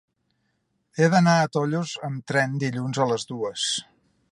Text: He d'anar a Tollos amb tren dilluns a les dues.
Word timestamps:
He 1.01 1.09
d'anar 1.15 1.35
a 1.41 1.51
Tollos 1.57 1.93
amb 2.09 2.25
tren 2.33 2.57
dilluns 2.65 3.03
a 3.05 3.09
les 3.13 3.31
dues. 3.35 3.71